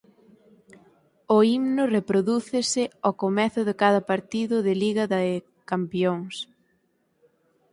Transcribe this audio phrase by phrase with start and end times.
[1.35, 5.23] O himno reprodúcese o comezo de cada partido de Liga de
[5.71, 6.35] Campións.